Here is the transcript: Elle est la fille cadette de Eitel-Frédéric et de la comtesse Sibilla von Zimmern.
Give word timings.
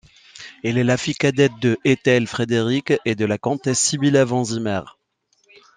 Elle 0.63 0.79
est 0.79 0.83
la 0.83 0.97
fille 0.97 1.13
cadette 1.13 1.59
de 1.61 1.77
Eitel-Frédéric 1.85 2.91
et 3.05 3.13
de 3.13 3.23
la 3.25 3.37
comtesse 3.37 3.77
Sibilla 3.79 4.25
von 4.25 4.43
Zimmern. 4.43 4.91